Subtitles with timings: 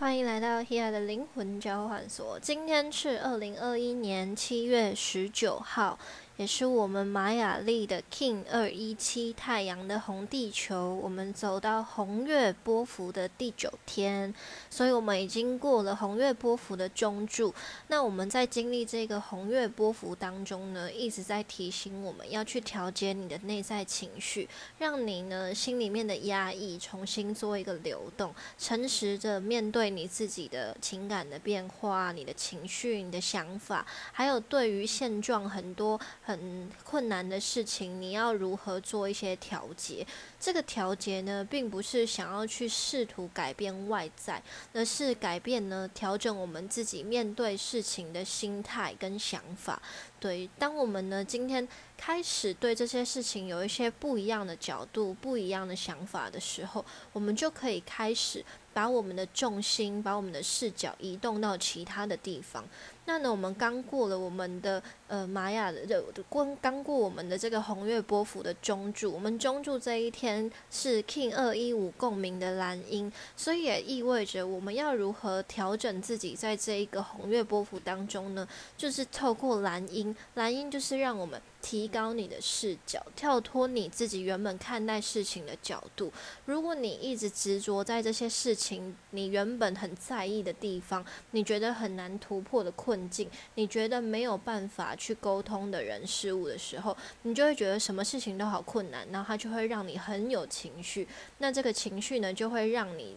[0.00, 2.40] 欢迎来到 Here 的灵魂交换所。
[2.40, 5.98] 今天是二零二一年七月十九号。
[6.40, 14.34] 也是我们玛雅历的 King 二一七太阳的红地球，我们走到红月波幅的第九天，
[14.70, 17.54] 所以我们已经过了红月波幅的中柱。
[17.88, 24.48] 那我们在经历这个红月波幅当中呢，一直在提醒我们要去调节你的内在情绪，
[24.78, 36.00] 让你呢心里面的压抑重新做一个流动，诚实的面对你自己的情感的变化、你的情绪、你的想法，还有对于现状很多。
[36.30, 40.06] 很困难的事情，你要如何做一些调节？
[40.38, 44.40] 这个调节呢，并不是想要去试图改变外在，
[44.72, 49.82] 而是改变呢，调整我们自己面对事情的心态跟想法。
[50.20, 51.66] 对，当我们呢今天
[51.96, 58.44] 开始对这些事情有一些不一样的角度、不一样的想法的时候，我们就可以开始
[58.80, 62.64] 把我们的重心、把我们的视角移动到其他的地方。
[63.04, 78.48] 那呢，我们刚过了我们的呃玛雅的这刚刚过我们的这个红月波幅的中柱，我们中柱这一天是 King 二一五共鸣的蓝音，所以也意味着我们要如何调整自己在这一个红月波幅当中呢？
[78.78, 81.38] 就是透过蓝音，蓝音就是让我们。
[81.62, 86.12] 提高你的视角，跳脱你自己原本看待事情的角度。
[86.46, 101.06] 如果你一直执着在这些事情，你原本很在意的地方，你觉得很难突破的困境，你觉得没有办法去沟通的人事物的时候，你就会觉得什么事情都好困难，然后它就会让你很有情绪。
[101.38, 103.16] 那这个情绪呢，就会让你。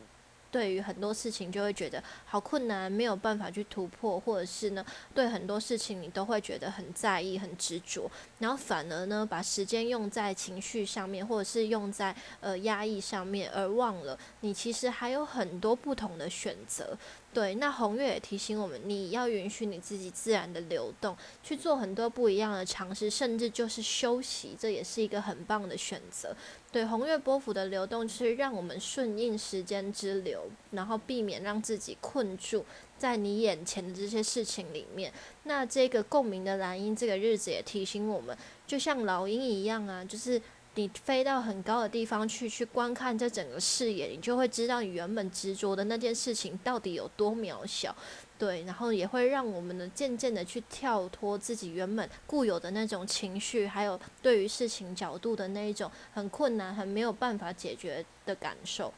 [0.54, 16.96] 对于很多事情就会觉得好困难，没有办法去突破，或者是呢，对很多事情你都会觉得很在意、很执着，然后反而呢，把时间用在情绪上面，或者是用在呃压抑上面，而忘了你其实还有很多不同的选择。
[17.34, 26.35] 对，那红月也提醒我们，你要允许你自己自然的流动，去做很多不一样的尝试，甚至就是休息，这也是一个很棒的选择。
[26.73, 32.66] 对，红月波幅的流动是让我们顺应时间之流，然后避免让自己困住
[32.97, 35.13] 在你眼前的这些事情里面。
[35.44, 38.35] 那这个共鸣的蓝鹰，这个日子也提醒我们，
[38.66, 40.41] 就像老鹰一样啊，就是。
[40.75, 47.95] 你飞到很高的地方去，去观看这整个视野，你就会知道你原本执着的那件事情到底有多渺小，
[48.44, 58.94] 对，然后也会让我们呢渐渐的去跳脱自己原本固有的那种情绪，还有对于事情角度的那一种很困难、很没有办法解决的感受。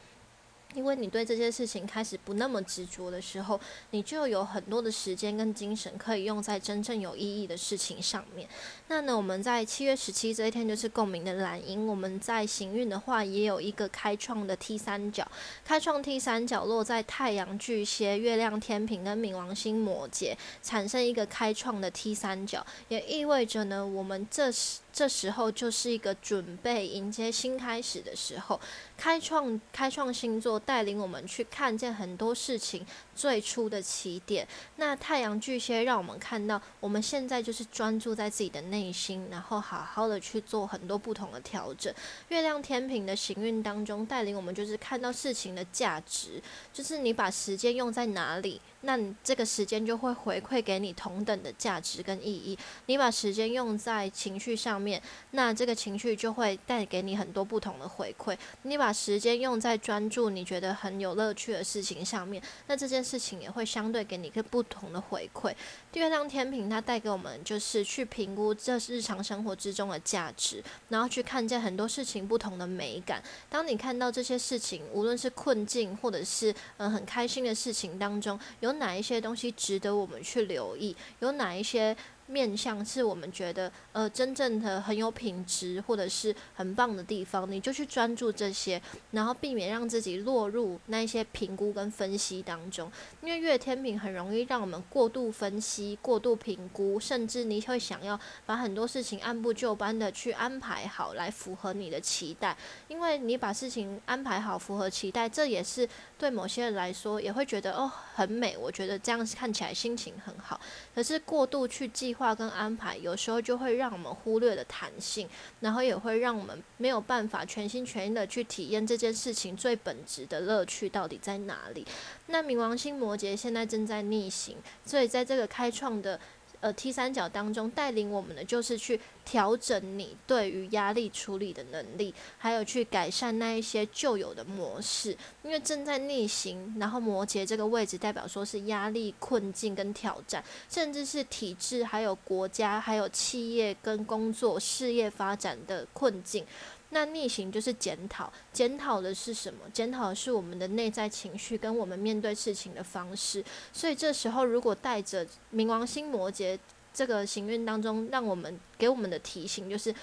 [0.76, 3.58] 因为你对这些事情开始不那么执着的时候，
[3.92, 8.46] 你就有很多的时间跟精神可以用在真正有意义的事情上面。
[8.88, 11.86] 那呢，我们在七月十七这一天就是共鸣的蓝鹰。
[11.86, 15.26] 我们在行运的话，也有一个开创的 T 三角，
[15.64, 24.80] 开创 T 三角落在太阳巨蟹、月亮天平跟冥王星摩羯，产生一个开创的 T 三角，也意味着呢，我们这时。
[24.96, 28.58] 这时候就是一个准备迎接新开始的时候，
[28.96, 34.46] 开创开创星座带领我们去看见很多事情最初的起点。
[34.76, 41.92] 那太阳巨蟹让我们看到，我们现在就是专注在自己的内心，然后好好的去做很多不同的调整。
[42.28, 48.60] 月亮天平的行运当中带领我们，就是看到事情的价值，就是你把时间用在哪里。
[48.82, 52.56] 那这个时间就会回馈给你同等的价值跟意义。
[52.86, 58.36] 你把时间用在情绪上面，那这个情绪就会带给你很多不同的回馈。
[58.62, 65.54] 你把时间用在专注你觉得很有乐趣的事情上面，那这件事情也会相对给你一个不同的回馈。
[65.92, 73.22] 第二张天平它带给我们就是去评估这日常生活之中的价值，然后去看见很多事情不同的美感。
[73.48, 80.96] 当你看到这些事情，无论是困境或者是嗯很开心的事情当中，有哪一些东西值得我们去留意？
[81.20, 81.96] 有哪一些？
[82.26, 88.80] 面向是我们觉得呃真正的很有品质或者是很棒的地方，你就去专注这些，
[89.12, 92.90] 然后避免让自己落入那一些评估跟分析当中。
[93.22, 102.56] 因为月天平很容易让我们过度分析、过度评估，甚至你会想要把很多事情按部就班的去安排好来符合你的期待。
[102.88, 105.88] 因为你把事情安排好符合期待，这也是
[106.18, 108.56] 对某些人来说也会觉得哦很美。
[108.56, 110.60] 我觉得这样看起来心情很好。
[110.94, 115.28] 可是过度去计划跟安排，有时候就会让我们忽略了弹性，
[115.60, 121.86] 然后也会让我们没有办法全心全意的去体验这件事情最本质的乐趣到底在哪里。
[122.26, 126.18] 那冥王星摩羯现在正在逆行，所以在这个开创的
[126.60, 135.16] 呃 T 三角当中带领我们的，就是去调整你对于压力处理的能力，还有去改善那一些旧有的模式。
[135.42, 146.44] 因为正在逆行，然后摩羯这个位置代表说是压力、困境跟挑战，甚至是体制、还有国家、还有企业跟工作、事业发展的困境。
[146.90, 149.60] 那逆行就是检讨，检讨的是什么？
[149.72, 153.44] 检讨的是我们的内在情绪跟我们面对事情的方式。
[153.72, 156.58] 所以这时候，如果带着冥王星摩羯
[156.94, 159.94] 这个行运当中，让我们给我们的提醒就是，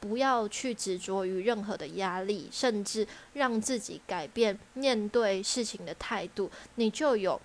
[0.00, 7.40] 不要去执着于任何的压力，甚至让自己改变面对事情的态度，你就有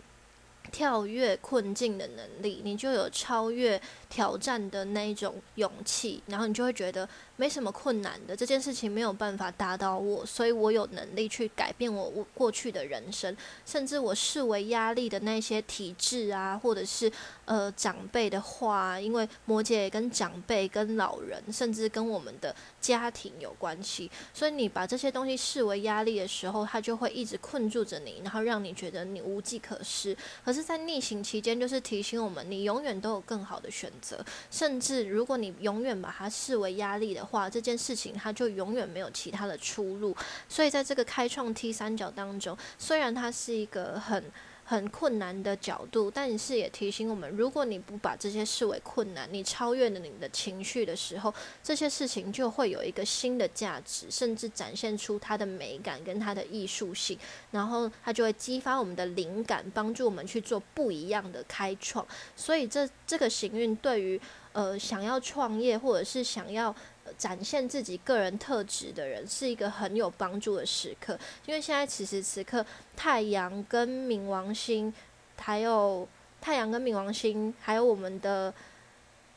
[0.72, 3.82] 跳跃困境的能力，你就有超越
[4.14, 7.10] 挑战的那一种勇气，然后你就会觉得。
[7.36, 17.12] 没什么困难的，这件事情没有办法打倒我，所以我有能力去改变我过去的人生，甚至我视为压力的那些体质啊，或者是
[17.46, 30.16] 呃长辈的话，因为摩羯跟长辈、跟老人，甚至跟我们的家庭有关系，所以你把这些东西视为压力的时候，它就会一直困住着你，然后让你觉得你无计可施。
[30.46, 34.03] 可是，在逆行期间，就是提醒我们，你永远都有更好的选择，
[34.52, 37.24] 甚至如果你永远把它视为压力的。
[37.24, 40.16] 话这件事情，它就永远没有其他的出路。
[40.48, 44.24] 所以在这个开创 T 三角当中，虽然它是一个很
[44.66, 57.18] 很困难的角度，但是也提醒我们，如果你不把这些视为困难，你超越了你的情绪的时候，这些事情就会有一个新的价值，甚至展现出它的美感跟它的艺术性，
[57.52, 62.06] 然后它就会激发我们的灵感，帮助我们去做不一样的开创。
[62.36, 64.20] 所以这这个行运对于
[64.54, 66.74] 呃想要创业或者是想要。
[67.18, 72.66] 展现自己个人特质的人是一个很有帮助的时刻，因为现在此时此刻，
[72.96, 74.94] 太阳跟冥王星，
[75.38, 76.08] 还有
[76.42, 78.54] 太阳跟冥王星，还有我们的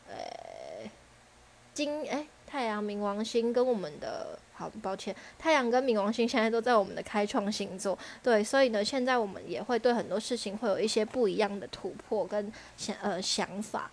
[0.09, 0.91] 呃
[1.75, 13.91] 金哎，太阳冥王星跟我们的好抱歉，太阳跟冥王星现在都在我们的开创星座，对，所以呢，现在我们也会对很多事情会有一些不一样的突破跟想呃想法。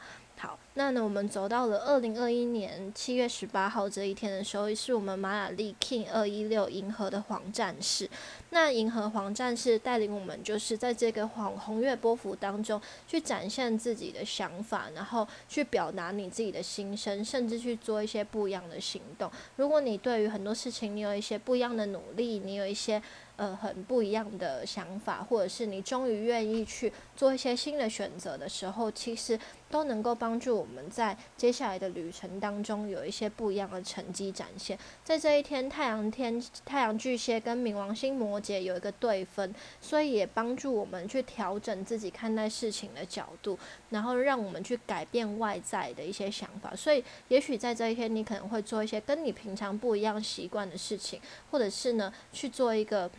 [0.76, 8.10] 那呢，我们走到了二零二一年七月十八号这一天的时候，是我们玛雅历 King 二一六银河的黄战士。
[8.50, 19.30] 那银河黄战士带领我们，就是在这个黄红月波幅当中，去展现自己的想法，然后去表达你自己的心声，甚至去做一些不一样的行动。
[19.58, 23.00] 如果你对于很多事情，你有一些不一样的努力，你有一些。
[23.36, 29.38] 呃，很不一样的想法，或者是你终于愿意去做一些新的选择的时候，其实
[29.74, 34.78] 都能够帮助我们在接下来的旅程当中有一些不一样的成绩展现。
[35.04, 43.58] 在这一天，太阳天、太阳巨蟹跟冥王星摩羯有一个对分，所以也帮助我们去调整自己看待事情的角度，
[43.90, 46.76] 然后让我们去改变外在的一些想法。
[46.76, 53.10] 所以，也许在这一天，你可能会做一些跟你平常不一样习惯的事情，或者是呢，去做一个。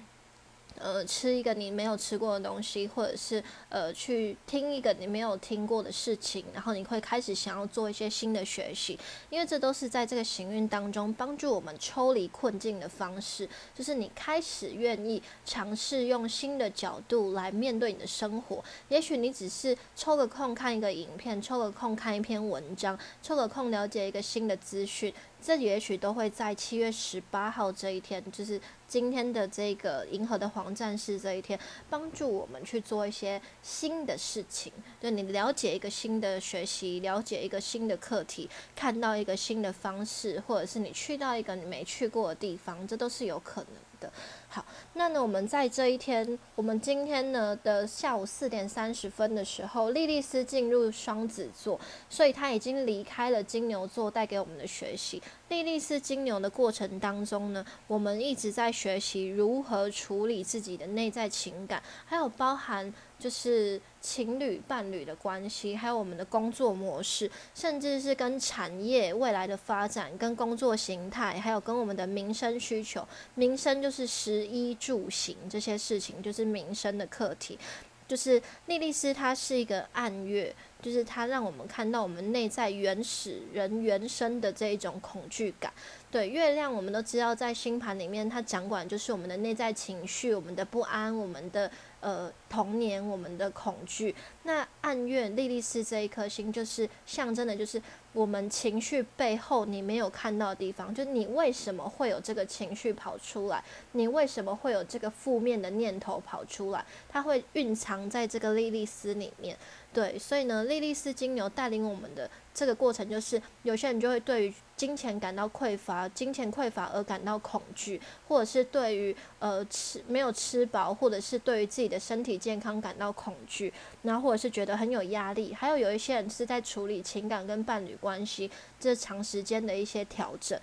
[0.78, 8.98] 呃，吃一个你没有吃过的东西，或者是呃，去听一个你没有听过的事情，然后你会开始想要做一些新的学习，
[9.30, 18.62] 因为这都是在这个行运当中帮助我们抽离困境的方式，就是你开始愿意尝试用新的角度来面对你的生活。
[18.88, 25.14] 也许你只是抽个空看一个影片，抽个空看一篇文章，抽个空了解一个新的资讯。
[25.44, 28.58] 这也许都会在七月十八号这一天，就是
[28.88, 31.60] 今天的这个银河的黄战士这一天，
[31.90, 34.72] 帮助我们去做一些新的事情。
[34.98, 44.10] 就你了解一个新的学习，了解一个新的课题，看到一个新的方式，或者是你去到一个你没去过的地方，这都是有可能的。
[44.54, 55.20] 好，那呢，我们在这一天，我们今天呢的下午四点三十分的时候，莉莉丝进入双子座，所以她已经离开了金牛座带给我们的学习。
[55.48, 62.94] 莉莉丝金牛的过程当中呢，我们一直在学习如何处理自己的内在情感，还有包含。
[63.16, 73.06] 就是情侣伴侣的关系，还有我们的工作模式，甚至是跟产业未来的发展、跟工作形态，还有跟我们的民生需求。
[73.34, 77.58] 民生就是食衣住行这些事情，就是民生的课题。
[78.06, 85.72] 就是莉莉丝，它是一个暗月，就是它让我们看到我们内在原始人原生的这一种恐惧感。
[86.10, 91.70] 对月亮，我们都知道在星盘里面，它掌管就是我们的内在情绪、我们的不安、我们的。
[92.04, 94.14] 呃童年我们的恐惧。
[94.42, 97.80] 那暗月莉莉丝这一颗星，就是象征的，就是
[98.14, 109.58] 我们情绪背后你没有看到的地方，就你为什么会有这个情绪跑出来，你为什么会有这个负面的念头跑出来，它会蕴藏在这个莉莉丝里面。
[109.94, 123.72] 对，所以呢，莉莉丝金牛带领我们的这个过程，就是有些人就会对于金钱感到匮乏，金钱匮乏而感到恐惧，或者是对于呃吃没有吃饱，或者是对于自己的身体健康感到恐惧，
[124.02, 130.58] 然后或者是觉得很有压力，还有有一些人是在处理情感跟伴侣关系这长时间的一些调整。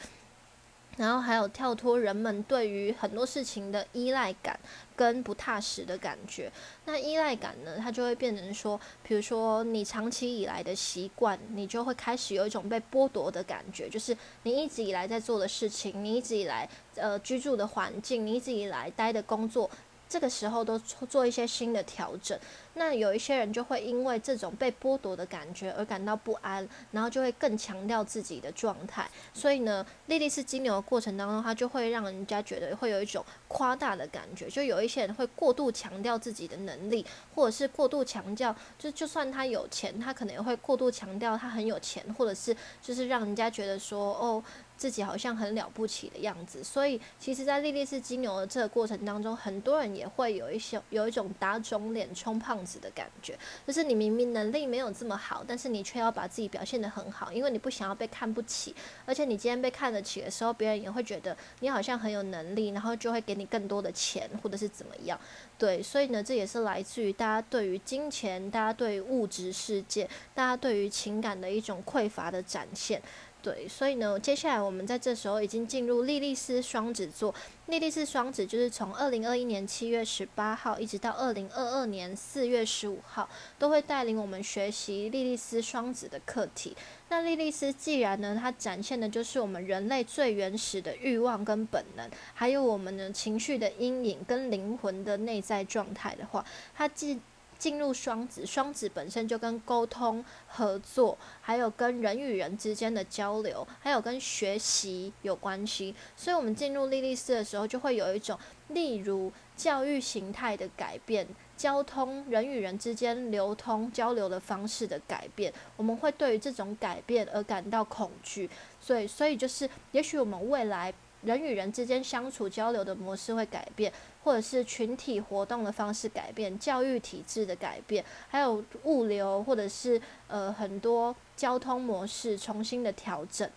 [0.98, 4.60] 然后还有跳脱人们对于很多事情的依赖感
[5.02, 6.52] 跟不踏实的感觉。
[6.86, 19.68] 那依赖感呢，它就会变成说，比如说你长期以来的习惯，你就会开始有一种被剥夺的感觉，就是你一直以来在做的事情，你一直以来呃居住的环境，你一直以来待的工作。
[20.08, 22.38] 这个时候都做一些新的调整，
[22.74, 29.10] 那有一些人就会因为这种被剥夺的感觉而感到不安，然后就会更强调自己的状态。
[29.34, 44.44] 所以呢，莉莉丝金牛的过程当中，它就会让人家觉得会有一种夸大的感觉，就有一些人会过度强调自己的能力，或者是过度强调，就就算他有钱，他可能也会过度强调他很有钱，或者是就是让人家觉得说哦。
[44.78, 58.76] 自己好像很了不起的样子，所以其实，在莉莉丝金牛的这个过程当中，很多人也会有一些有一种打肿脸充胖样子的感觉，就是你明明能力没有这么好，但是你却要把自己表现得很好，因为你不想要被看不起，
[59.06, 65.20] 而且你今天被看得起的时候，别人也会觉得你好像很有能力，然后就会给你更多的钱或者是怎么样。
[65.58, 73.02] 对，所以呢，这也是来自于大家对于金钱、大家对于物质世界、大家对于情感的一种匮乏的展现。
[73.44, 77.34] 对，所以呢，接下来我们在这时候已经进入莉莉丝双子座。
[77.66, 86.78] 莉莉丝双子就是从二零二一年七月十八号一直到二零二二年四月十五号，都会带领我们学习莉莉丝双子的课题。
[87.10, 96.46] 那莉莉丝既然呢，它展现的就是我们人类最原始的欲望跟本能，还有我们的情绪的阴影跟灵魂的内在状态的话，
[96.76, 97.20] 它既
[97.62, 105.94] 进入双子，双子本身就跟沟通、合作，还有跟人与人之间的交流，还有跟学习有关系。
[106.18, 108.36] 所以，我们进入莉莉丝的时候，就会有一种，
[108.70, 118.50] 例如教育形态的改变、交通人与人之间流通交流的方式的改变，我们会对于这种改变而感到恐惧。
[118.80, 120.92] 所以，所以就是，也许我们未来。
[121.24, 133.50] 人与人之间相处交流的模式会改变，或者是群体活动的方式改变，教育体制的改变，还有物流或者是呃很多交通模式重新的调整。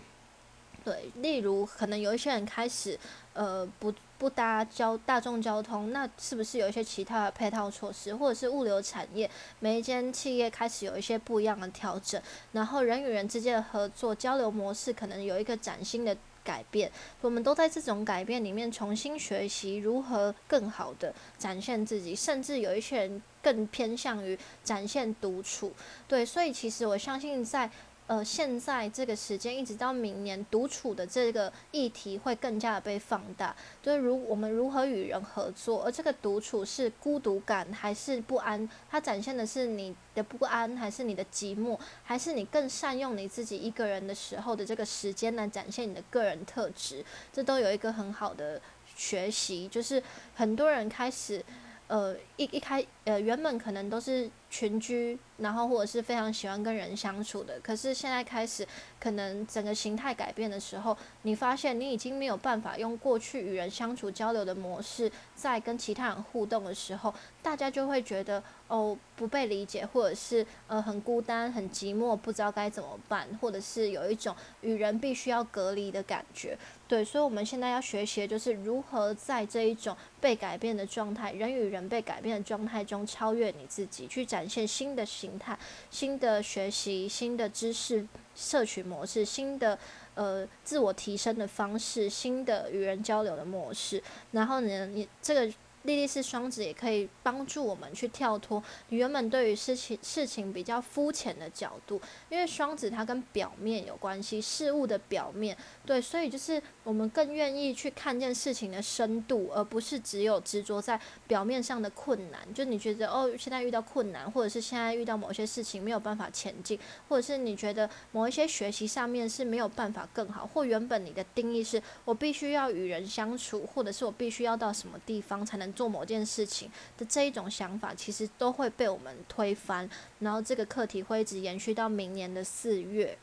[0.84, 2.98] 对，例如可能有一些人开始
[3.32, 9.30] 呃不不搭交大众交通，那是不是有一些其他的配套措施，或者是物流产业
[9.60, 12.20] 每一间企业开始有一些不一样的调整，
[12.52, 16.16] 然后人与人之间的合作交流模式可能有一个崭新的。
[16.44, 25.72] 改变，我们都在这种改变里面重新学习如何更好的展现自己，甚至有一些人更偏向于展现独处。
[26.06, 27.70] 对，所以其实我相信在。
[28.06, 33.56] 呃，现在这个时间一直到明年，独处的这个议题会更加的被放大。
[33.82, 38.68] 就是如我们如何与人合作，而这个独处是孤独感还是不安？
[38.90, 47.02] 它展现的是你的不安，还是你的寂寞，还是你更善用你自己一个人的时候的这个时间来展现你的个人特质？
[47.32, 48.60] 这都有一个很好的
[48.94, 50.02] 学习，就是
[50.34, 51.42] 很多人开始，
[51.86, 55.18] 呃，一一开，呃，原本可能都是群居。
[55.38, 58.64] 然后或者是非常喜欢跟人相处的，可是现在开始
[59.00, 76.56] 可能整个形态改变的时候，你发现你已经没有办法用过去与人相处交流的模式，在跟其他人互动的时候，大家就会觉得哦不被理解，或者是呃很孤单、很寂寞，不知道该怎么办，或者是有一种与人必须要隔离的感觉。
[76.86, 85.04] 对，所以我们现在要学习的就是如何在这一种被改变的状态，人与人被改变的状态中超越你自己，去展现新的。
[85.14, 85.56] 形态、
[85.90, 89.78] 新的学习、新的知识摄取模式、新的
[90.14, 95.54] 呃自我提升的方式、新的与人交流的模式，然后呢，你这个。
[95.84, 102.00] 莉莉是双子也可以帮助我们去跳脱你原本对于事情事情比较肤浅的角度，
[102.30, 112.40] 因为双子它跟表面有关系，事物的表面，对，所以就是我们更愿意去看见事情的深度，而不是只有执着在表面上的困难。
[112.54, 116.78] 就你觉得哦，现在遇到困难，或者是现在遇到某些事情没有办法前进，
[117.10, 125.73] 或者是你觉得某一些学习上面是没有办法更好，或原本你的定义是我必须要与人相处，或者是我必须要到什么地方才能。
[125.74, 129.88] 做某件事情的这一种想法，其实都会被我们推翻，
[130.20, 133.18] 然后这个课题会一直延续到明年的四月。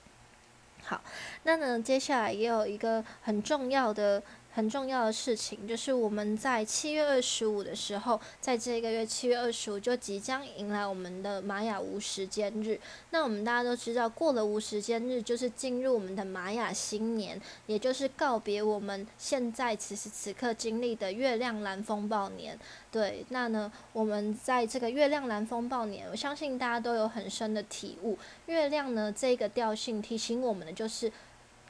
[0.84, 1.02] 好，
[1.44, 4.22] 那呢，接下来也有一个很重要的。
[4.54, 12.78] 很重要的事情就是我们在七月二十五的时候，在这个月七月二十五就即将迎来我们的玛雅无时间日。
[13.12, 22.60] 那我们大家都知道，过了无时间日就是进入我们的玛雅新年，也就是告别我们现在此时此刻经历的月亮蓝风暴年。
[22.92, 28.18] 对，那呢，我们在这个月亮蓝风暴年，我相信大家都有很深的体悟。
[28.48, 31.10] 月亮呢，这个调性提醒我们的就是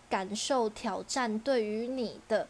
[0.10, 2.48] 感受挑战对于你的。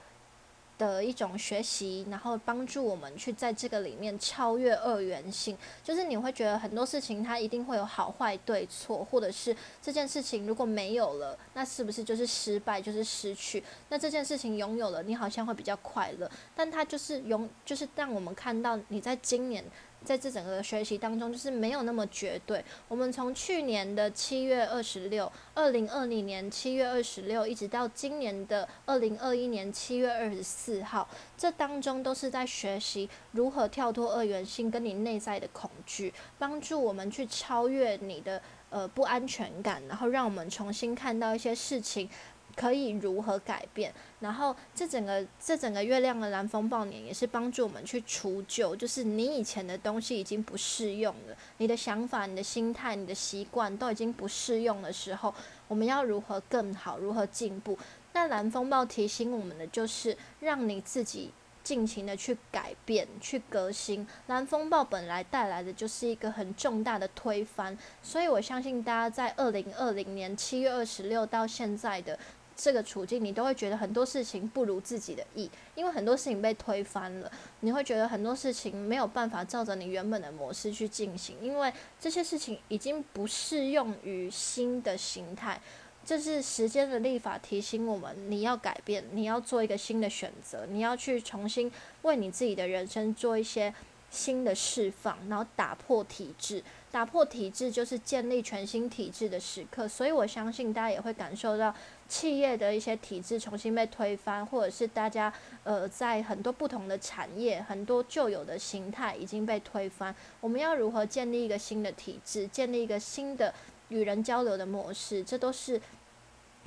[0.81, 5.55] 的一种学习，然后帮助我们去在这个里面超越二元性。
[5.83, 13.63] 就是你会觉得很多事情它一定会有好坏对错，或者是这件事情如果没有了，那是不是就是失败，就是失去？
[13.89, 16.27] 那这件事情拥有了，你好像会比较快乐。
[16.55, 19.63] 但它就是永，就是让我们看到你在今年。
[20.03, 22.63] 在这整个学习当中，就是没有那么绝对。
[22.87, 42.09] 我们从去年的七月二十六，二零二零年七月二十六，一直到今年的二零二一年七月二十四号，这当中都是在学习如何跳脱二元性跟你内在的恐惧，帮助我们去超越你的呃不安全感，然后让我们重新看到一些事情。
[42.55, 43.93] 可以如何改变？
[44.19, 55.33] 然后这整个这整个月亮的蓝风暴年也是帮助我们去除旧，就是你以前的东西已经不适用了，你的想法、你的心态、你的习惯都已经不适用的时候，
[55.67, 56.97] 我们要如何更好？
[56.99, 57.77] 如何进步？
[58.13, 61.31] 那蓝风暴提醒我们的就是让你自己
[61.63, 64.05] 尽情的去改变、去革新。
[64.27, 72.19] 蓝风暴本来带来的就是一个很重大的推翻，所以我相信大家在二零二零年七月二十六到现在的。
[72.61, 77.31] 这个处境，你都会觉得很多事情不如自己的意，因为很多事情被推翻了。
[77.61, 85.59] 你会觉得很多事情没有办法照着你原本的模式去进行，因为这些事情已经不适用于新的形态。
[86.05, 91.71] 这是时间的立法提醒我们，你要改变，你要做一个新的选择，你要去重新
[92.03, 93.73] 为你自己的人生做一些
[94.09, 96.63] 新的释放，然后打破体制。
[96.91, 101.73] 打破体制就是建立全新体制的时刻，所以我相信大家也会感受到
[102.09, 105.33] 企业的一些体制重新被推翻，或者是大家
[105.63, 110.13] 呃在很多不同的产业，很多旧有的形态已经被推翻。
[110.41, 113.53] 我们要如何建立一个新的体制，建立一个新的
[113.87, 115.23] 与人交流的模式？
[115.23, 115.81] 这都是。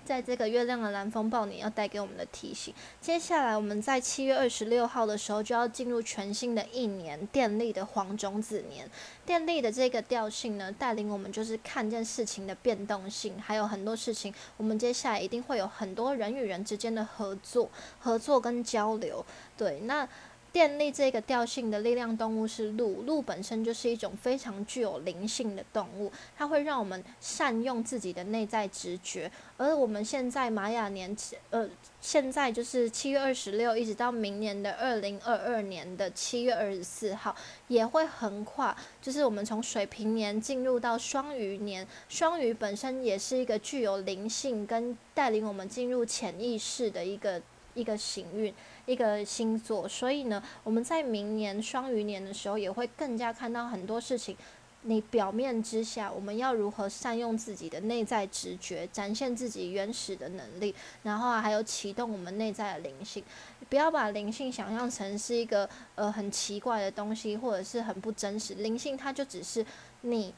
[0.04, 2.74] 在这个月亮的蓝风暴年要带给我们的提醒。
[3.00, 8.88] 接下来，我们在七月二十六号的时候就要进入全新的一年，电力的黄种子年。
[9.24, 19.24] 电力的这个调性呢，带领我们就是看见事情的变动性，还有很多事情，我们接下来一定会有很多人与人之间的合作、合作跟交流。
[19.56, 20.06] 对，那。
[20.54, 29.28] 电力这个调性的力量动物是鹿，鹿本身就是一种非常具有灵性的动物，它会让我们善用自己的内在直觉。
[29.56, 31.12] 而我们现在玛雅年，
[31.50, 31.68] 呃，
[32.00, 37.34] 现在就是七月二十六，一直到明年的二零二二年的七月二十四号，
[37.66, 41.84] 也会横跨，就是我们从水平年进入到双鱼年。
[42.08, 47.42] 双鱼本身也是一个具有灵性跟带领我们进入潜意识的一个
[47.74, 48.54] 一个行运。
[48.86, 54.36] 一个星座，所以呢，我们在明年双鱼年的时候，也会更加看到很多事情。
[54.82, 63.24] 你表面之下，我们要如何善用自己的内在直觉，展现自己原始的能力，然后还有启动我们内在的灵性。
[63.70, 68.54] 不要把灵性想象成是一个呃很奇怪的东西，或者是很不真实。
[68.56, 69.64] 灵性它就只是
[70.02, 70.34] 你。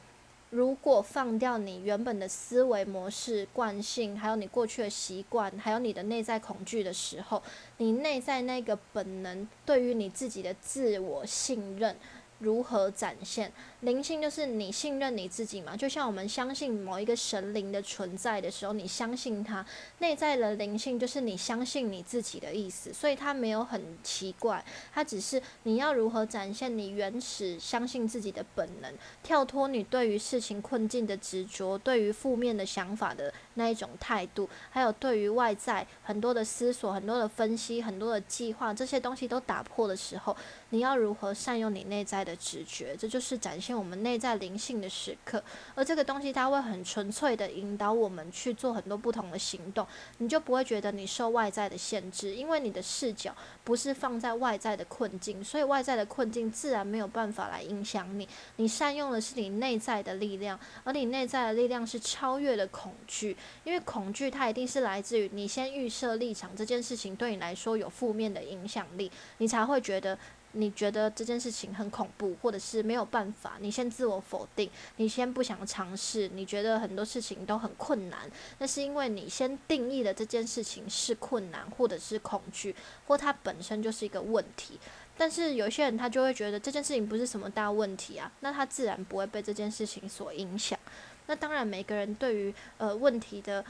[0.49, 7.43] 如果放掉你原本的思维模式、惯性，还有你过去的习惯，还有你的内在恐惧的时候，
[7.77, 11.95] 你内在那个本能对于你自己的自我信任。
[12.39, 14.21] 如何展现灵性？
[14.21, 19.65] 就是你信任你自己嘛，就像我们相信某一个神灵的存在的时候，你相信它
[19.99, 22.93] 内在的灵性，就是你相信你自己的意思。
[22.93, 40.35] 所以它没有很奇怪，它只是你要如何展现你原始相信自己的本能，跳脱你对于事情困境的执着，对于负面的想法的那一种态度，还有对于外在很多的思索、很多的分析、很多的计划这些东西都打破的时候，
[40.69, 42.27] 你要如何善用你内在？
[42.27, 45.41] 的直觉，这就是展现我们内在灵性的时刻。
[45.75, 58.27] 而这个东西，它会很纯粹的引导我们去做很多不同的行动，你就不会觉得你受外在的限制，因为你的视角不是放在外在的困境，所以外在的困境自然没有办法来影响你。
[58.57, 70.17] 你善用的是你内在的力量，而你内在的力量是超越了恐惧，因为恐惧它一定是来自于你先预设立场，这件事情对你来说有负面的影响力，你才会觉得。
[70.57, 78.19] 你觉得这件事情很恐怖，或者是没有办法，你先自我否定，你先不想尝试，你觉得很多事情都很困难，
[78.59, 84.79] 那是因为你先定义了这件事情是困难，或者是恐惧，或它本身就是一个问题。
[85.19, 90.77] 但是有些人他就会觉得这件事情不是什么大问题啊，那他自然不会被这件事情所影响。
[91.25, 93.65] 那当然，每个人对于呃问题的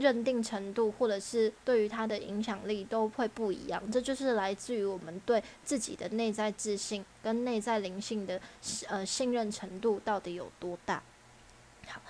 [0.00, 3.80] 认定程度，或者是对于他的影响力都会不一样。
[3.92, 8.40] 这就是来自于我们对自己的内在自信跟内在灵性的
[8.88, 11.00] 呃信任程度到底有多大。
[11.86, 12.00] 好，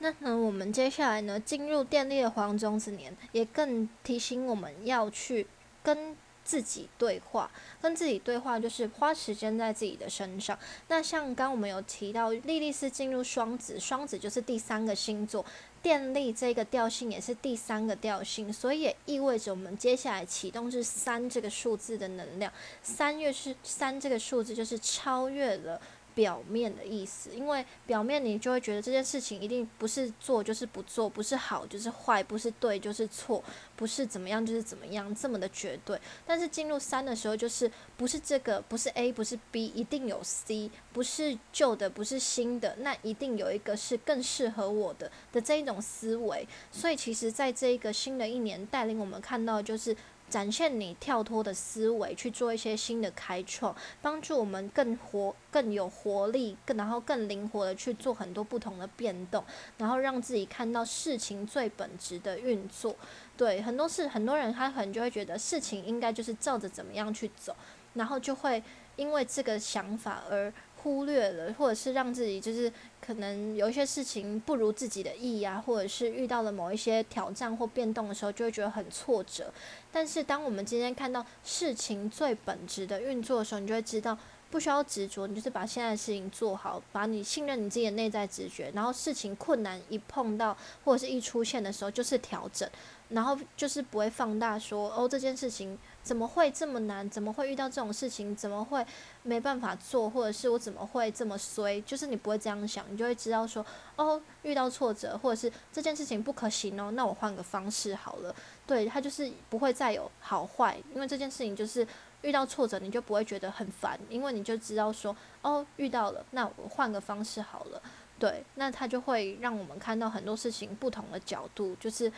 [0.00, 5.46] 那呢，我们接下来呢进入电力的黄种子年，也更提醒我们要去
[5.82, 6.16] 跟。
[6.46, 7.50] 自己对话，
[7.82, 10.56] 跟自己对话就是花时间在自己的身上。
[10.86, 15.44] 那像刚我们有提到，莉莉丝进入双子，双子就是第三个星座，
[15.82, 22.52] 电力这个调性也是第三个调性，所以也意味着我们接下来启动是三这个数字的能量。
[22.82, 25.80] 三月是三这个数字，就是超越了。
[26.16, 33.44] 表面的意思，因为表面你就会觉得这件事情一定不是做就是不做，不是好就是坏，不是对就是错，
[33.76, 36.00] 不是怎么样就是怎么样，这么的绝对。
[36.26, 46.48] 但是进入三的时候，就是不是这个，不是 A，不是 B，一定有 C，不是旧的，不是新的，那一定有一个是更适合我的的这一种思维。
[46.72, 49.94] 所以其实在这一个新的一年，带领我们看到就是。
[50.28, 59.44] 展现你跳脱的思维，去做一些新的开创，帮助我们更活、更有活力，更然后更灵活的去做很多不同的变动，
[59.78, 62.96] 然后让自己看到事情最本质的运作。
[63.36, 67.54] 对，很多事，很多人他可能就会觉得事情应该就是照着怎么样去走，
[67.94, 68.62] 然后就会
[68.96, 70.52] 因为这个想法而。
[70.86, 72.72] 忽略了，或者是让自己就是
[73.04, 79.52] 可能有一些事情不如自己的意啊，或者是遇到了某一些挑战或变动的时候，就会觉得很挫折。
[79.90, 84.16] 但是当我们今天看到事情最本质的运作的时候，你就会知道
[84.48, 92.70] 不需要执着，你就是把现在的事情做好，把你信任你自己的内在直觉，然后事情困难一碰到或者是一出现的时候，就是调整。
[93.08, 97.08] 然后就是不会放大说哦这件事情怎么会这么难？
[97.08, 98.34] 怎么会遇到这种事情？
[98.34, 98.84] 怎么会
[99.22, 100.10] 没办法做？
[100.10, 101.80] 或者是我怎么会这么衰？
[101.82, 103.64] 就是你不会这样想，你就会知道说
[103.94, 108.34] 哦遇到挫折，或者是这件事情不可行哦，那我换个方式好了。
[108.66, 111.86] 对他就是不会再有好坏，因为这件事情就是
[112.22, 117.80] 遇到挫折你就不会觉得很烦，因为你就知道说哦遇到了，那我换个方式好了。
[118.18, 122.12] 对，那他就会让我们看到很多事情不同的角度，就是。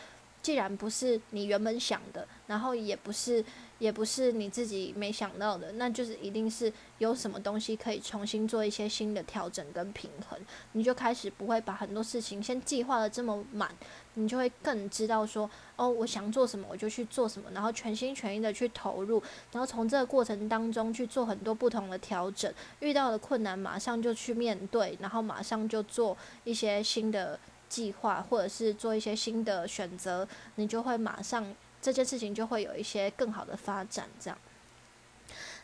[0.49, 3.45] 既然不是你原本想的，然后也不是，
[3.79, 10.41] 也不是你自己没想到的，那就是一定是有什么东西可以重新做一些新的调整跟平衡。
[10.73, 13.71] 你就开始不会把很多事情先计划的这么满，
[14.15, 27.39] 你就会更知道说，哦，我想做什么我就去做什么，然后全心全意的去投入，然后从这个过程当中去做很多不同的调整，遇到的困难马上就去面对，然后马上就做一些新的。
[27.69, 30.27] 计划或者是做一些新的选择，
[30.57, 34.09] 你就会马上这件事情就会有一些更好的发展。
[34.21, 34.39] 这样，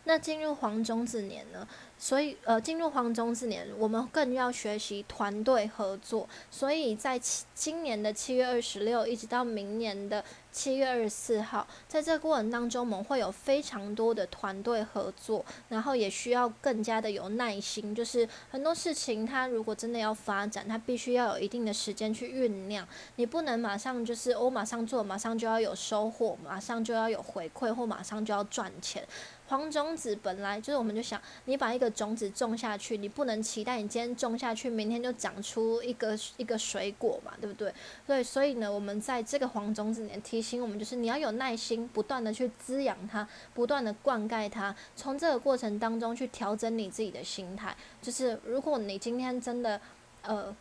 [0.04, 1.66] 那进入黄种子年呢？
[1.98, 6.28] 所以呃，进入黄中之年，我们更要学习团队合作。
[6.50, 10.24] 所以在七今年的七月二十六，一直到明年的。
[10.54, 17.92] 七月二十四号，在这个过程当中，我们会有非常多的团队合作，然后也需要更加的有耐心。
[17.92, 22.86] 就是很多事情，它如果真的要发展，它必须要有一定的时间去酝酿。
[23.16, 29.04] 你不能马上就是我马上做，马上就要有收获，马上就要有回馈，或马上就要赚钱。
[29.46, 37.72] 黄种子本来就是，我们就想，你把一个种子种下去，你不能期待你今天种下去，明天就长出一个一个水果嘛，对不对？
[38.06, 47.76] 对，所以呢，我们在这个黄种子年提醒我们，就是你要有耐心，不断的去滋养它，不断的灌溉它，从这个过程当中去调整你自己的心态。
[48.00, 49.80] 就是如果你今天真的，
[50.22, 50.54] 呃。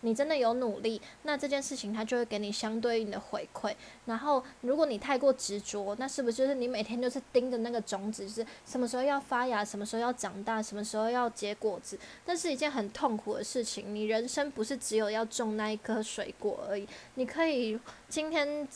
[0.00, 3.74] 你真的有努力，那这件事情它就会给你相对应的回馈。
[4.06, 11.98] 然后，如果你太过执着，那是不是就是你每天就是盯着那个种子，就是什么时候要发芽，什么时候要长大，什么时候要结果子？
[12.26, 13.94] 那是一件很痛苦的事情。
[13.94, 18.66] 你人生不是只有要种那一颗水果而已，你可以今天。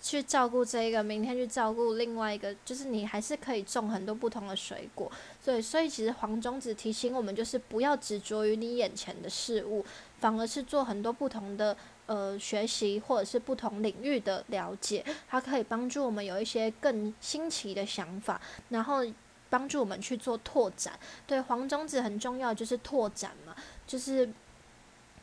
[0.00, 5.10] 去照顾这一个，明天去照顾另外一个，就是你还是可以种很多不同的水果。
[5.44, 9.84] 对，所以其实黄种子提醒我们，就是不要执着于你眼前的事物，
[10.20, 11.76] 反而是做很多不同的
[12.06, 19.04] 呃学习，或者是不同领域的了解，它可以帮助我们有一些更新奇的想法，然后
[19.50, 20.98] 帮助我们去做拓展。
[21.26, 23.54] 对，黄种子很重要，就是拓展嘛，
[23.86, 24.28] 就是。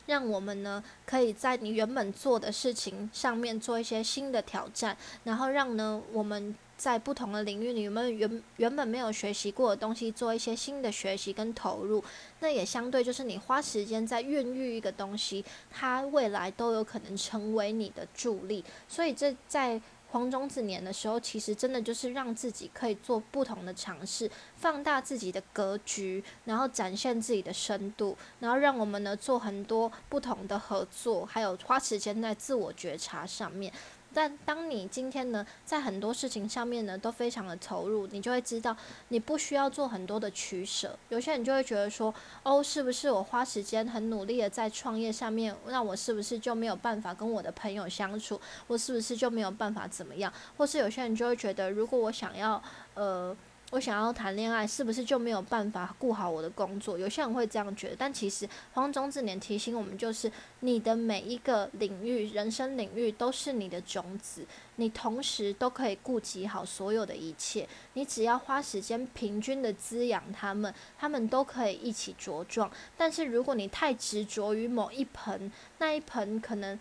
[0.06, 12.04] 让我们呢，可以在你原本做的事情上面做一些新的挑战，然后让呢我们在不同的领域，你们原原本没有学习过的东西，做一些新的学习跟投入，
[12.40, 18.62] 那也相对就是你花时间在孕育一个东西，它未来都有可能成为你的助力。
[18.86, 33.72] 所以这在黄种子年的时候，其实真的就是让自己可以做不同的尝试，放大自己的格局，然后展现自己的深度，然后让我们呢做很多不同的合作，还有花时间在自我觉察上面。
[34.14, 38.76] 但当你今天呢，在很多事情上面呢，都非常的投入，你就会知道，
[39.08, 40.98] 你不需要做很多的取舍。
[41.10, 48.40] 有些人就会觉得说，哦，是不是我花时间很努力的在创业上面，那我是不是就没有办法跟我的朋友相处？
[48.66, 50.32] 我是不是就没有办法怎么样？
[50.56, 52.62] 或是有些人就会觉得，如果我想要，
[52.94, 53.36] 呃。
[53.72, 56.96] 我想要谈恋爱，是不是就没有办法顾好我的工作？
[56.96, 67.68] 有些人会这样觉得，但其实黄种子年提醒我们，就是你的每一个领域、人生领域都是你的种子，你同时都可以顾及好所有的一切。
[67.94, 72.70] 你只要花时间平均的滋养他们，他们都可以一起茁壮。
[72.96, 76.78] 但是如果你太执着于某一盆，那一盆可能。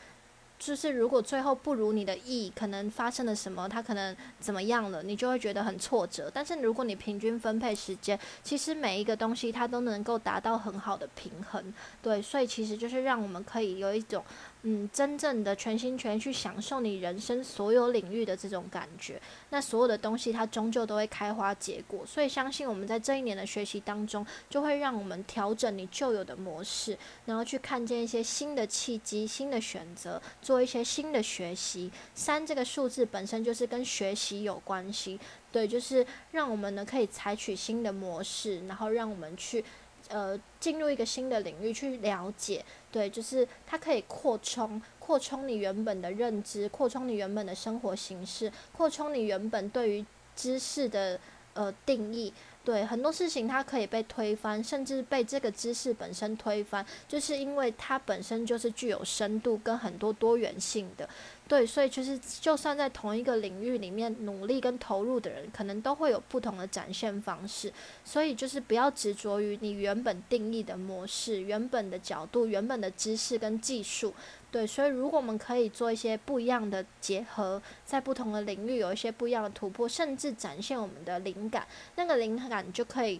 [0.58, 6.32] 就是如果最后不如你的意，可能发生了什么，他可能怎么样了，你就会觉得很挫折。
[6.34, 11.74] 但是如果你平均分配时间，其实每一个东西它都能够达到很好的平衡。
[12.02, 14.24] 对，所以其实就是让我们可以有一种。
[14.68, 22.04] 嗯，真正的全心全意去享受你人生所有领域的这种感觉，那所有的东西它终究都会开花结果。
[22.04, 31.92] 所以相信我们在这一年的学习当中，就会让我们调整你旧有的模式，然后去看见一些新的契机、新的选择，做一些新的学习。
[32.16, 35.20] 三这个数字本身就是跟学习有关系，
[35.52, 39.64] 对，就是让我们呢可以采取新的模式，然后让我们去。
[40.10, 42.64] 呃，进入一个新的领域去了解，
[42.96, 51.20] 对，就是它可以扩充、扩充你原本的认知，扩充你原本的生活形式，扩充你原本对于知识的
[51.56, 52.34] 呃定义。
[52.66, 61.08] 对，很多事情它可以被推翻，甚至被这个知识本身推翻，就是因为它本身就是具有深度跟很多多元性的。
[61.48, 67.72] 对，所以就是就算在同一个领域里面努力跟投入的人，可能都会有不同的展现方式。
[68.04, 74.12] 所以就是不要执着于你原本定义的模式、原本的角度、原本的知识跟技术。
[74.56, 83.20] 对，所以如果我们可以做一些不一样的结合，在不同的领域有一些不一样的突破，甚至展现我们的灵感，那个灵感就可以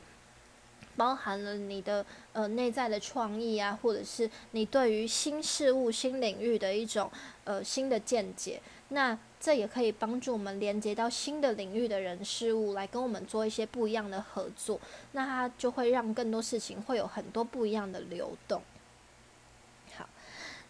[0.96, 7.12] 包含了你的呃内在的创意啊，或者是你对于新事物、新领域的一种
[7.44, 8.62] 呃新的见解。
[8.88, 14.80] 那这也可以帮助我们连接到新的领域的人事物，来跟我们做一些不一样的合作。
[15.12, 18.62] 那它就会让更多事情会有很多不一样的流动。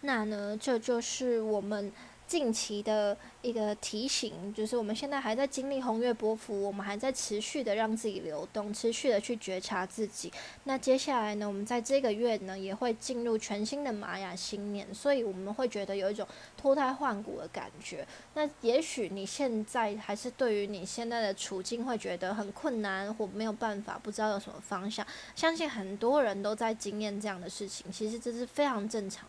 [0.05, 1.91] 那呢，这就是我们
[2.27, 10.31] 近期的一个提醒，就是我们现在还在经历红月波幅，我们还在持续的让自己流动，持续的去觉察自己。
[10.63, 18.07] 那接下来呢，我们在这个月呢，也会进入全新的玛雅新年，所以我们会觉得有一种脱胎换骨的感觉。
[18.33, 25.05] 那也许你现在还是对于你现在的处境会觉得很困难，或没有办法，不知道有什么方向。
[25.35, 29.27] 相信很多人都在经验这样的事情，其实这是非常正常。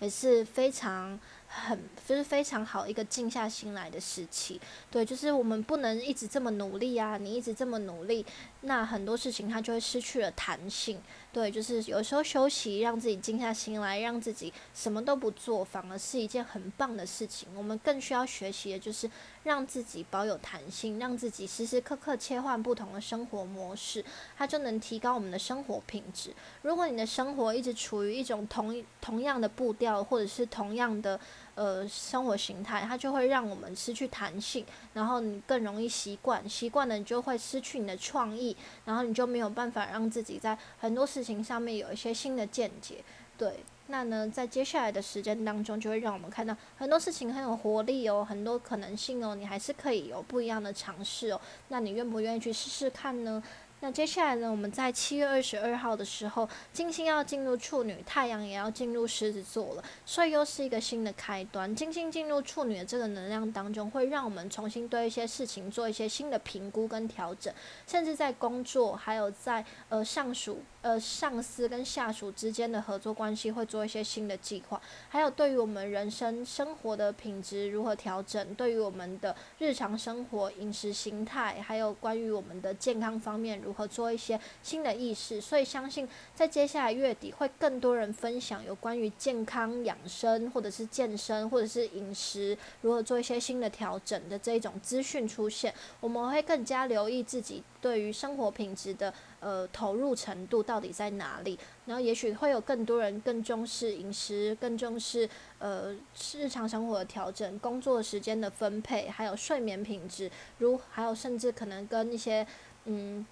[0.00, 4.60] 也是非常很，就是非常好一个静下心来的时期。
[4.90, 8.24] 对，就是我们不能一直这么努力啊，你一直这么努力，
[8.62, 11.00] 那很多事情它就会失去了弹性。
[11.32, 17.48] 对，就是有时候休息，让自己静下心来，让自己什么都不做，反而是一件很棒的事情。
[17.54, 19.10] 我们更需要学习的就是
[19.46, 24.04] 让自己保有弹性，让自己时时刻刻切换不同的生活模式，
[24.36, 26.34] 它就能提高我们的生活品质。
[26.62, 31.20] 如果你的生活一直处于一种同同样的步调，或者是同样的
[31.54, 38.56] 呃生活形态，它就会让我们失去弹性，然后你更容易习惯，习惯了你就会失去你的创意，
[38.86, 41.26] 然后你就没有办法让自己在很多事。
[41.26, 43.02] 情上面有一些新的见解，
[43.36, 53.42] 对，那呢，在接下来的时间当中，就会让我们看到很多事情很有活力哦，很多可能性哦，你还是可以有不一样的尝试哦，那你愿不愿意去试试看呢？
[53.86, 54.50] 那接下来呢？
[54.50, 61.72] 我们在七月二十二号的时候，金星要进入处女，太阳也要进入狮子座了，所以又是一个新的开端。
[61.72, 67.54] 金星进入处女的这个能量当中，会让我们重新对一些事情做一些新的评估跟调整，
[67.86, 74.82] 甚至在工作，还有在呃上属呃上司跟下属之间的合作关系，会做一些新的计划。
[75.08, 83.75] 还有对于我们人生生活的品质如何调整，对于我们的日常生活饮食形态，还有关于我们的健康方面如。
[83.84, 85.40] 做一些新的意识。
[85.40, 95.74] 所以相信在接下来月底会更多人分享有关于健康养生，或者是健身，或者是饮食如何做一些新的调整的这一种资讯出现。
[95.98, 105.92] 我们会更加留意自己对于生活品质的呃投入程度到底在哪里，然后也许会有更多人更重视饮食，更重视呃
[106.32, 112.46] 日常生活的调整、工作时间的分配，还有睡眠品质，如还有甚至可能跟一些
[112.84, 113.24] 嗯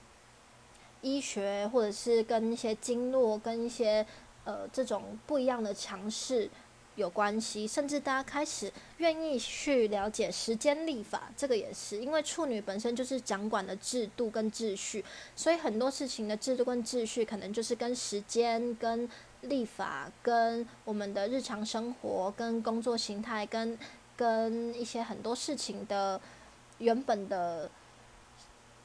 [1.04, 4.04] 医学或者是跟一些经络跟一些
[4.44, 6.50] 呃这种不一样的尝试。
[6.96, 23.76] 有关系，甚至大家开始愿意去了解时间历法，这个也是因为处女本身就是掌管的制度跟秩序，所以很多事情的制度跟秩序可能就是跟时间、跟历法、跟我们的日常生活、跟工作形态、跟
[24.16, 26.20] 跟一些很多事情的
[26.78, 27.68] 原本的。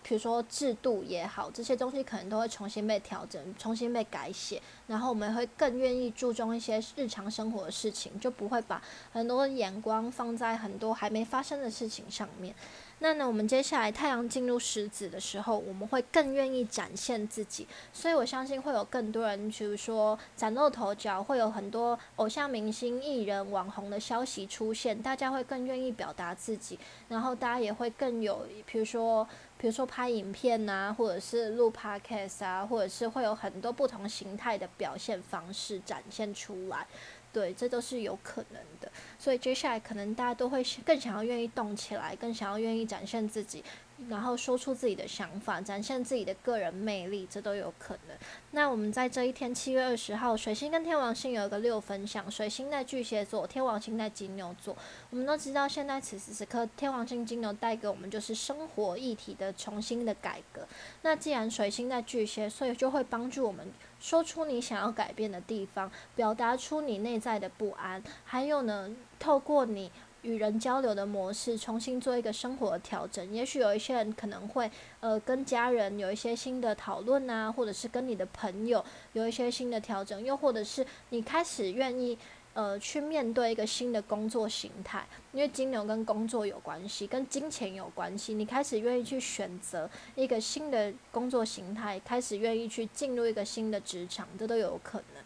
[0.01, 8.81] 比如说制度也好，这些东西可能都会重新被调整、重新被改写，然后我们会更愿意注重一些日常生活的事情，就不会把
[9.11, 12.55] 很多眼光放在很多还没发生的事情上面。
[13.01, 29.25] 那呢，我们接下来太阳进入狮子的时候，我们会更愿意展现自己，所以我相信会有更多人，比如说崭露头角，会有很多偶像明星、艺人、网红的消息出现，大家会更愿意表达自己，然后大家也会更有，比如说，
[29.59, 36.87] 比如说拍影片啊，或者是录 podcast 啊，或者是会有很多不同形态的表现方式展现出来。
[37.31, 43.63] 对，这都是有可能的，所以接下来可能大家都会更想要愿意动起来，更想要愿意展现自己。
[44.07, 48.17] 然后说出自己的想法，展现自己的个人魅力，这都有可能。
[48.51, 54.75] 那我们在这一天，七月二十号，水星跟天王星有一个六分相，水星在巨蟹座，天王星在金牛座。
[55.09, 60.67] 我们都知道，现在此时此刻，天王星金牛带给我们就是生活议题的重新的改革。
[61.01, 69.91] 那既然水星在巨蟹，所以就会帮助我们说出你想要改变的地方，表达出你内在的不安，还有呢，透过你。
[70.21, 73.33] 与人交流的模式，重新做一个生活的调整。
[73.33, 82.17] 也许有一些人可能会，呃，跟家人有一些新的讨论啊，或者是跟你的朋友有一些新的调整，又或者是你开始愿意，
[82.53, 85.07] 呃，去面对一个新的工作形态。
[85.31, 95.23] 因为金牛跟工作有关系，跟金钱有关系，你开始愿意去选择一个新的工作形态，开始愿意去进入一个新的职场，这都有可能。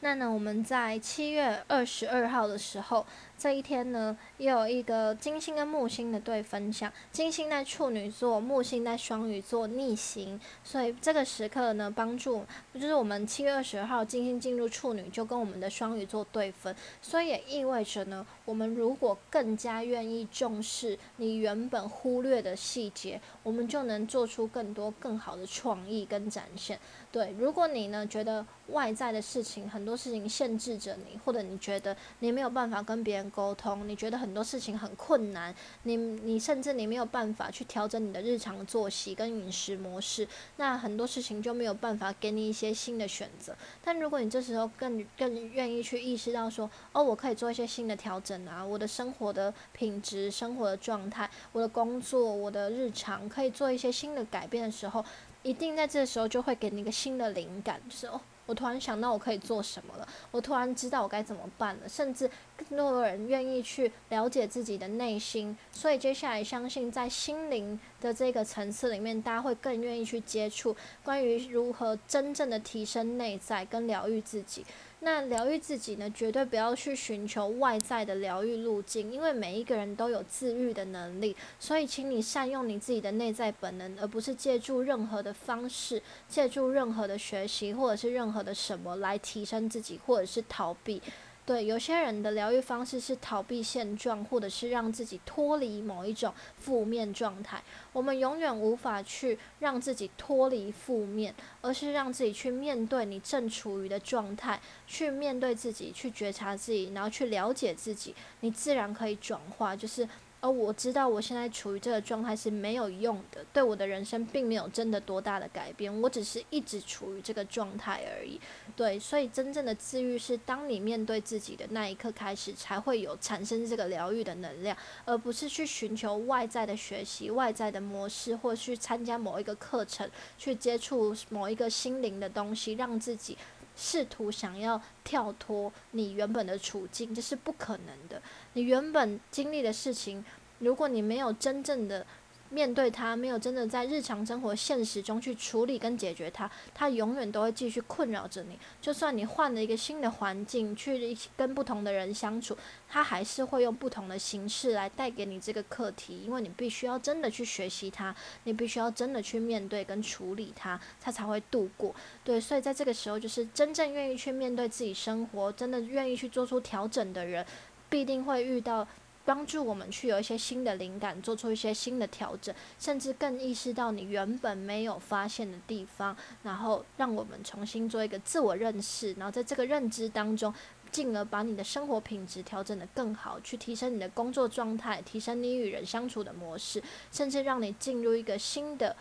[0.00, 3.04] 那呢，我们在七月二十二号的时候。
[3.38, 26.80] 这一天呢，也有一个金星跟木星的对分享，金星在处女座，木星在双鱼座逆行，所以这个时刻呢，帮助就是我们七月二十号金星进入处女，就跟我们的双鱼座对分，所以也意味着呢，我们如果更加愿意重视你原本忽略的细节，我们就能做出更多更好的创意跟展现。
[27.12, 43.54] 对，如果你呢觉得外在的事情很多事情限制着你，或者你觉得你没有办法跟别人沟通，你觉得很多事情很困难，你你甚至你没有办法去调整你的日常作息跟饮食模式，那很多事情就没有办法给你一些新的选择。
[43.82, 55.04] 但如果你这时候更更愿意去意识到说，哦，我可以做一些新的调整啊，我的生活的品质、生活的状态、我的工作、我的日常可以做一些新的改变的时候。
[55.42, 74.64] 一定在这时候就会给你一个新的灵感，就是哦，我突然想到我可以做什么了，我突然知道我该怎么办了，甚至更多人愿意去了解自己的内心，所以接下来相信在心灵的这个层次里面，大家会更愿意去接触关于如何真正的提升内在跟疗愈自己。
[75.06, 81.36] 那疗愈自己呢，绝对不要去寻求外在的疗愈路径，因为每一个人都有自愈的能力。
[81.60, 91.00] 所以，请你善用你自己的内在本能，而不是借助任何的方式、借助任何的学习或者是任何的什么来提升自己，或者是逃避。
[91.46, 97.62] 对，有些人的疗愈方式是逃避现状，或者是让自己脱离某一种负面状态。
[97.92, 110.08] 我们永远无法去让自己脱离负面，而是让自己去面对你正处于的状态，去面对自己，去觉察自己，然后去了解自己，你自然可以转化，就是。
[110.46, 118.40] 而我知道我现在处于这个状态是没有用的，对我的人生并没有真的多大的改变，我只是一直处于这个状态而已。
[118.76, 133.36] 对，所以真正的治愈是当你面对自己的那一刻开始，才会有产生这个疗愈的能量，而不是去寻求外在的学习、外在的模式，或去参加某一个课程，去接触某一个心灵的东西，让自己
[133.76, 138.20] 试图想要跳脱你原本的处境，这是不可能的。
[138.54, 140.24] 你原本经历的事情，
[140.60, 142.06] 如果你没有真正的
[142.50, 148.58] 面对它，没有真的在日常生活现实中去处理跟解决它，它永远都会继续困扰着你。
[148.80, 152.56] 就算你换了一个新的环境，去跟不同的人相处，
[152.88, 161.94] 它还是会用不同的形式来带给你这个课题，因为你必须要真的去学习它，你必须要真的去面对跟处理它，它才会度过。
[162.24, 167.44] 对，所以在这个时候，就是真正愿意去面对自己生活，真的愿意去做出调整的人，
[167.88, 168.86] 必定会遇到。
[169.26, 180.54] 帮助我们去有一些新的灵感，做出一些新的调整，甚至更意识到你原本没有发现的地方，然后让我们重新做一个自我认识，然后在这个认知当中，
[180.92, 188.94] 进而把你的生活品质调整得更好，去提升你的工作状态，提升你与人相处的模式，甚至让你进入一个新的、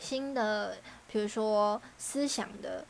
[0.00, 2.86] 新的，比如说思想的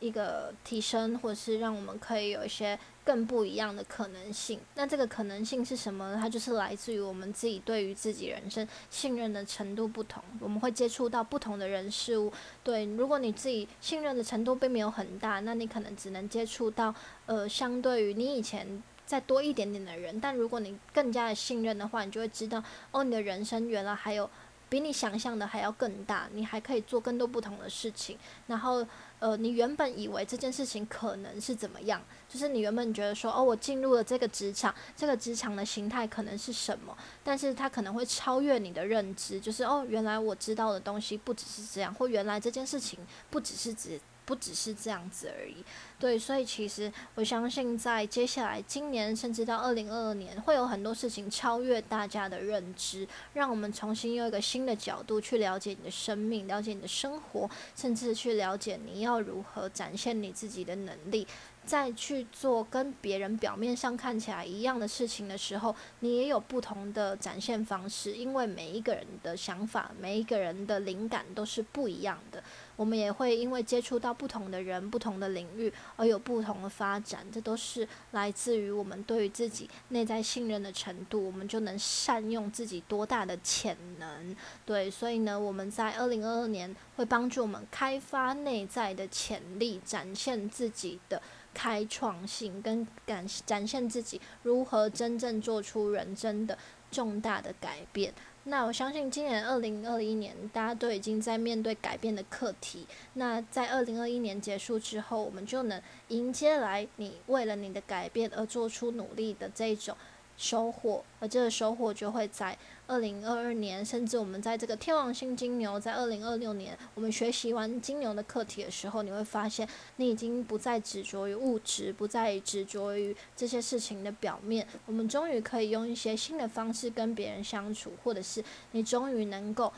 [0.00, 2.78] 一个提升，或者是让我们可以有一些。
[3.04, 6.18] 更不一样的可能性，那这个可能性是什么呢？
[6.20, 10.22] 它就是来自于我们自己对于自己人生信任的程度不同。
[10.38, 12.32] 我们会接触到不同的人事物，
[12.62, 16.94] 对，如果你自己信任的程度并没有很大，那你可能只能接触到
[17.26, 20.20] 呃，相对于你以前再多一点点的人。
[20.20, 24.30] 但如果你更加的信任的话，你就会知道，哦，你的人生原来还有
[24.68, 28.16] 比你想象的还要更大，你还可以做更多不同的事情。
[28.46, 28.86] 然后。
[29.22, 32.02] 呃，你原本以为这件事情可能是怎么样？
[32.28, 36.96] 就是你原本觉得说，哦，我进入了这个职场，这个职场的形态可能是什么？
[37.22, 42.98] 但是它可能会超越你的认知，就是哦，原来我知道的东西不只是这样，或原来这件事情
[43.30, 44.00] 不只是指。
[44.24, 45.56] 不只是这样子而已，
[45.98, 61.26] 对，所以其实我相信，在接下来今年，甚至到二零二二年，会有很多事情超越大家的认知，让我们重新用一个新的角度去了解你的生命，了解你的生活，甚至去了解你要如何展现你自己的能力。
[61.64, 72.42] 在去做跟别人表面上看起来一样的事情的时候，你也有不同的展现方式，因为每一个人的想法，每一个人的灵感都是不一样的。
[72.74, 84.34] 我们也会因为接触到不同的人、不同的领域而有不同的发展，这都是来自于我们对于自己内在信任的程度，我们就能善用自己多大的潜能。
[84.66, 91.22] 对，所以呢，我们在二零二二年会帮助我们开发内在的潜力，展现自己的。
[91.54, 96.56] 开创性跟展展现自己如何真正做出人生的
[96.90, 98.12] 重大的改变。
[98.44, 102.86] 那我相信今年二零二一年，大家都已经在面对改变的课题。
[103.14, 109.96] 那在二零二一年结束之后，我们就能迎接来你为了你的改变而做出努力的这种。
[110.38, 119.66] 收获，而这个收获就会在二零二二年，甚至我们在这个天王星金牛，在二零二六年，我们学习完金牛的课题的时候，你会发现，
[119.96, 124.66] 你已经不再执着于物质，不再执着于这些事情的表面。
[124.86, 129.72] 我们终于可以用一些新的方式跟别人相处，或者是你终于能够。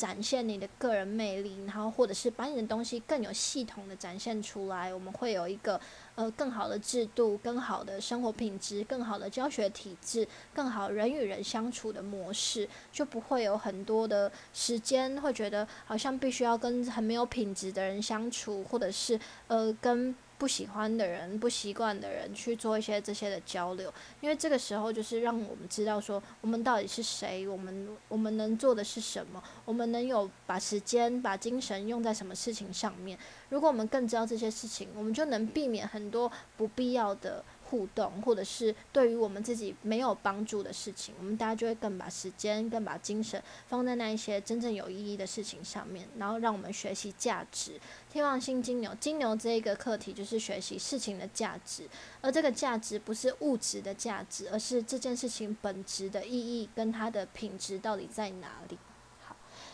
[0.00, 4.94] 展现你的个人魅力，然后或者是把你的东西更有系统的展现出来。
[4.94, 5.78] 我们会有一个
[6.14, 20.16] 呃更好的制度、更好的生活品质、更好的教学体制、更好人与人相处的模式，就不会有很多的时间会觉得好像必须要跟很没有品质的人相处，或者是呃跟。
[20.40, 33.18] 不喜欢的人、不习惯的人去做一些这些的交流，因为这个时候就是让我们知道说我们到底是谁，我们我们能做的是什么，我们能有把时间、把精神用在什么事情上面。
[33.50, 37.44] 如果我们更知道这些事情，我们就能避免很多不必要的。
[37.70, 47.80] 互动，或者是对于我们自己没有帮助的事情，我们大家就会更把时间、更把精神放在那一些真正有意义的事情上面，然后让我们学习价值。
[48.12, 51.88] 天王星金牛，金牛这一个课题就是学习事情的价值，
[52.20, 58.76] 而这个价值不是物质的价值，而是这件事情本质的意义跟它的品质到底在哪里。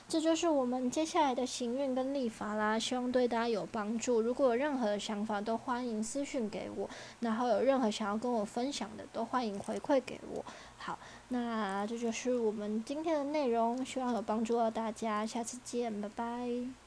[0.08, 4.20] 这就是我们接下来的行运跟立法啦，希望对大家有帮助。
[4.20, 6.88] 如果有任何的想法，都欢迎私讯给我；
[7.18, 10.44] 然后有任何想要跟我分享的，都欢迎回馈给我。
[10.78, 10.96] 好，
[11.28, 16.85] 那这就是我们今天的内容，希望有帮助到大家，下次见，拜拜。